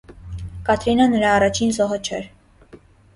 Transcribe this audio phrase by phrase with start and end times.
[0.69, 2.25] Կատրինան նրա առաջին զոհը չէր։